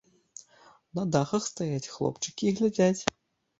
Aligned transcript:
На 1.01 1.03
дахах 1.17 1.45
стаяць 1.51 1.91
хлопчыкі 1.99 2.43
і 2.51 2.57
глядзяць. 2.63 3.01